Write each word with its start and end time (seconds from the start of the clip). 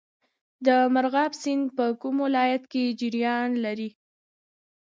د 0.65 0.67
مرغاب 0.93 1.31
سیند 1.41 1.65
په 1.77 1.85
کوم 2.01 2.15
ولایت 2.27 2.63
کې 2.71 2.83
جریان 2.99 3.49
لري؟ 3.65 3.89